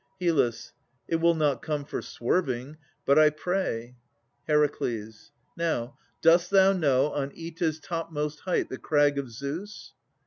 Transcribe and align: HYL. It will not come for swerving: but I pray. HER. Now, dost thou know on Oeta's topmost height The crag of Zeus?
HYL. 0.19 0.71
It 1.07 1.17
will 1.17 1.35
not 1.35 1.61
come 1.61 1.85
for 1.85 2.01
swerving: 2.01 2.77
but 3.05 3.19
I 3.19 3.29
pray. 3.29 3.97
HER. 4.47 4.67
Now, 5.55 5.99
dost 6.23 6.49
thou 6.49 6.73
know 6.73 7.11
on 7.11 7.31
Oeta's 7.37 7.79
topmost 7.79 8.39
height 8.39 8.69
The 8.69 8.79
crag 8.79 9.19
of 9.19 9.29
Zeus? 9.29 9.93